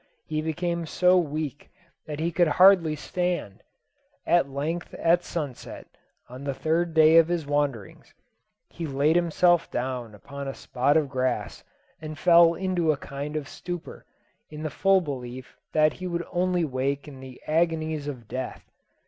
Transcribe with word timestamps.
He 0.25 0.41
became 0.41 0.87
so 0.87 1.15
weak 1.19 1.69
that 2.07 2.19
he 2.19 2.31
could 2.31 2.47
hardly 2.47 2.95
stand. 2.95 3.61
At 4.25 4.49
length 4.49 4.95
at 4.95 5.23
sunset, 5.23 5.85
on 6.27 6.43
the 6.43 6.55
third 6.55 6.95
day 6.95 7.17
of 7.17 7.27
his 7.27 7.45
wanderings, 7.45 8.11
he 8.69 8.87
laid 8.87 9.15
himself 9.15 9.69
down 9.69 10.15
upon 10.15 10.47
a 10.47 10.55
spot 10.55 10.97
of 10.97 11.07
grass, 11.07 11.63
and 12.01 12.17
fell 12.17 12.55
into 12.55 12.91
a 12.91 12.97
kind 12.97 13.35
of 13.35 13.47
stupor, 13.47 14.03
in 14.49 14.63
the 14.63 14.71
full 14.71 15.01
belief 15.01 15.55
that 15.71 15.93
he 15.93 16.07
would 16.07 16.25
only 16.31 16.65
wake 16.65 17.07
in 17.07 17.19
the 17.19 17.39
agonies 17.47 18.07
of 18.07 18.27
death. 18.27 18.71